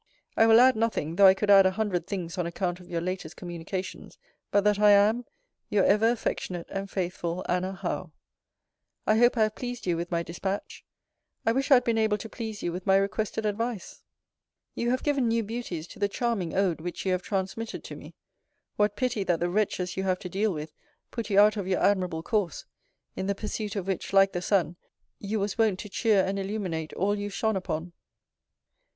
[0.35, 3.01] I will add nothing (though I could add a hundred things on account of your
[3.01, 4.17] latest communications)
[4.49, 5.25] but that I am
[5.69, 8.11] Your ever affectionate and faithful ANNA HOWE.
[9.05, 10.83] I hope I have pleased you with my dispatch.
[11.45, 14.01] I wish I had been able to please you with my requested advice.
[14.73, 18.15] You have given new beauties to the charming Ode which you have transmitted to me.
[18.77, 20.73] What pity that the wretches you have to deal with,
[21.11, 22.65] put you out of your admirable course;
[23.15, 24.77] in the pursuit of which, like the sun,
[25.19, 27.93] you was wont to cheer and illuminate all you shone upon!